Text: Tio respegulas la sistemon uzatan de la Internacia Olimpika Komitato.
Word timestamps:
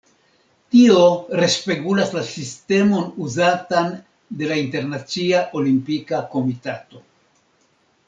Tio 0.75 1.03
respegulas 1.39 2.15
la 2.15 2.23
sistemon 2.31 3.05
uzatan 3.27 3.93
de 4.41 4.51
la 4.55 4.61
Internacia 4.65 5.45
Olimpika 5.63 6.27
Komitato. 6.37 7.09